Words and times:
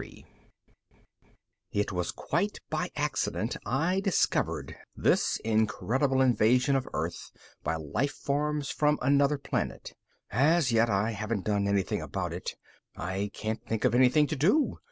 DICK 0.00 0.26
It 1.72 1.90
was 1.90 2.12
quite 2.12 2.60
by 2.70 2.92
accident 2.94 3.56
I 3.66 3.98
discovered 3.98 4.76
this 4.94 5.38
incredible 5.44 6.20
invasion 6.20 6.76
of 6.76 6.86
Earth 6.94 7.32
by 7.64 7.74
lifeforms 7.74 8.72
from 8.72 9.00
another 9.02 9.38
planet. 9.38 9.94
As 10.30 10.70
yet, 10.70 10.88
I 10.88 11.10
haven't 11.10 11.44
done 11.46 11.66
anything 11.66 12.00
about 12.00 12.32
it; 12.32 12.54
I 12.96 13.32
can't 13.34 13.64
think 13.66 13.84
of 13.84 13.92
anything 13.92 14.28
to 14.28 14.36
do. 14.36 14.78